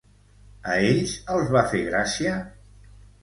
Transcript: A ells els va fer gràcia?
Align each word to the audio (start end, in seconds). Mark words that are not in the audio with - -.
A 0.69 0.77
ells 0.85 1.13
els 1.35 1.53
va 1.57 1.63
fer 1.73 1.83
gràcia? 1.91 2.33